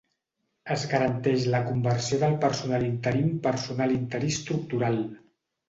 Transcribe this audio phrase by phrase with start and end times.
[0.75, 5.03] Es garanteix la conversió del personal interí en personal interí estructural.